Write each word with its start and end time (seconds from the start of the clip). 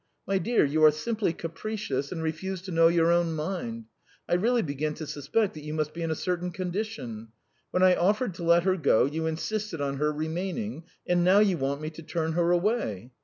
My 0.25 0.39
dear, 0.39 0.65
you 0.65 0.83
are 0.83 0.89
simply 0.89 1.31
capricious 1.31 2.11
and 2.11 2.23
refuse 2.23 2.63
to 2.63 2.71
know 2.71 2.87
your 2.87 3.11
own 3.11 3.33
mind.... 3.33 3.85
I 4.27 4.33
really 4.33 4.63
begin 4.63 4.95
to 4.95 5.05
suspect 5.05 5.53
that 5.53 5.61
you 5.63 5.75
must 5.75 5.93
be 5.93 6.01
in 6.01 6.09
a 6.09 6.15
certain 6.15 6.49
condition. 6.49 7.27
When 7.69 7.83
I 7.83 7.93
offered 7.93 8.33
to 8.33 8.43
let 8.43 8.63
her 8.63 8.77
go, 8.77 9.05
you 9.05 9.27
insisted 9.27 9.79
on 9.79 9.97
her 9.97 10.11
remaining, 10.11 10.85
and 11.05 11.23
now 11.23 11.37
you 11.37 11.59
want 11.59 11.81
me 11.81 11.91
to 11.91 12.01
turn 12.01 12.31
her 12.33 12.49
away. 12.49 13.11